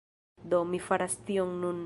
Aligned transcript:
Do, 0.53 0.61
mi 0.71 0.81
faras 0.87 1.17
tion 1.29 1.57
nun 1.65 1.79